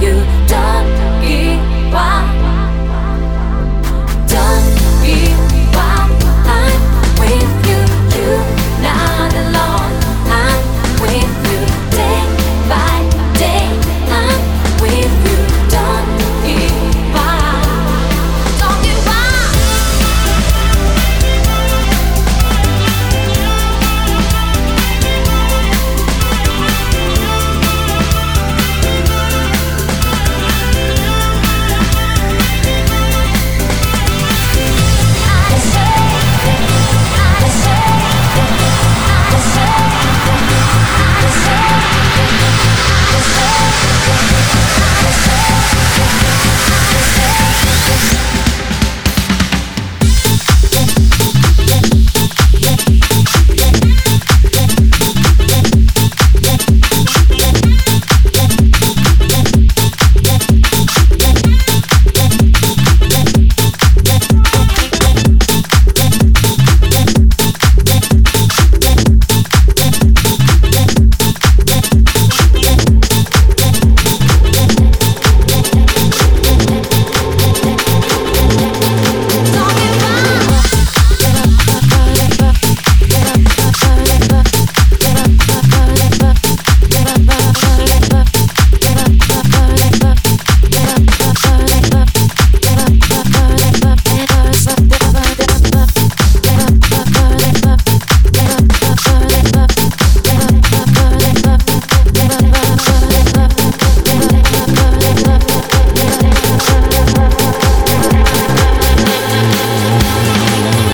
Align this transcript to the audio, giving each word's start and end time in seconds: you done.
you 0.00 0.12
done. 0.46 1.05